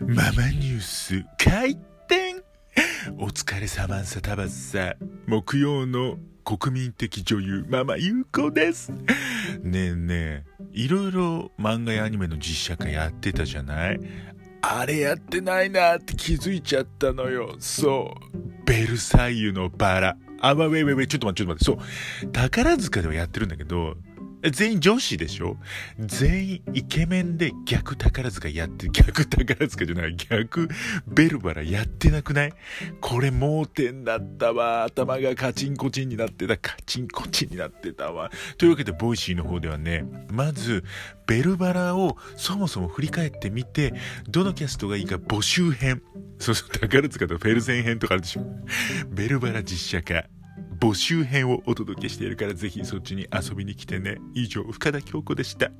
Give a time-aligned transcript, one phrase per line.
[0.00, 1.76] ママニュース開
[2.08, 2.42] 店。
[3.18, 4.94] お疲れ様んさたばっさ
[5.26, 8.90] 木曜の国民的女優ママゆうこです。
[9.62, 14.00] ねえねえいろいろ漫画やアニメの実写化やってたじゃない？
[14.62, 17.54] あれやってないなって気づいちゃったのよ。
[17.60, 18.38] そう。
[18.64, 20.16] ベルサイユのバラ。
[20.40, 22.22] あ、まあ、ウェイウェイウェイ、ちょっと待って、ちょっと待って。
[22.22, 22.32] そう。
[22.32, 23.96] 宝塚ではやってるんだけど、
[24.50, 25.56] 全員女子でしょ？
[25.98, 30.68] 全員イケメンで逆宝塚やって、逆宝塚じゃない、逆
[31.06, 32.52] ベルバラやってなくない？
[33.00, 34.84] これ盲点だったわ。
[34.84, 36.56] 頭がカチンコチンになってた。
[36.56, 38.30] カチンコチンになってたわ。
[38.58, 40.84] というわけで、 Voicy の方ではね、まず、
[41.26, 43.94] ベルバラをそもそも振り返ってみて、
[44.28, 46.02] どのキャストがいいか募集編。
[46.38, 48.44] そうそう、宝塚とフェルゼン編とかあるでしょ。
[49.08, 50.26] ベルバラ実写化。
[50.84, 54.18] 募集編をお届けしているからぜひそっちに遊びに来てね。
[54.34, 55.70] 以上、深田恭子でした。